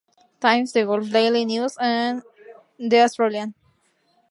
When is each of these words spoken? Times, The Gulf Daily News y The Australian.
Times, 0.39 0.71
The 0.73 0.83
Gulf 0.83 1.09
Daily 1.11 1.45
News 1.45 1.77
y 1.79 2.19
The 2.79 3.01
Australian. 3.03 3.53